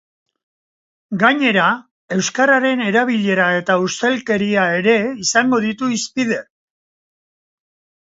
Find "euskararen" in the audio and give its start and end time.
2.17-2.83